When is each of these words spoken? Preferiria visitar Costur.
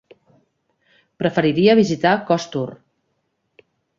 Preferiria 1.23 1.77
visitar 1.81 2.13
Costur. 2.31 2.65